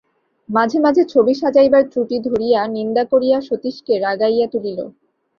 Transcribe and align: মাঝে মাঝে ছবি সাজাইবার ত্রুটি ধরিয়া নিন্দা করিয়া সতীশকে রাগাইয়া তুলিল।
মাঝে 0.49 0.77
মাঝে 0.79 1.03
ছবি 1.05 1.33
সাজাইবার 1.41 1.83
ত্রুটি 1.91 2.17
ধরিয়া 2.27 2.59
নিন্দা 2.75 3.03
করিয়া 3.11 3.37
সতীশকে 3.47 3.93
রাগাইয়া 3.97 4.47
তুলিল। 4.53 4.79